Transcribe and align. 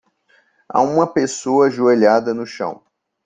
Há 0.67 0.81
uma 0.81 1.05
pessoa 1.13 1.67
ajoelhada 1.67 2.33
no 2.33 2.43
chão. 2.43 2.83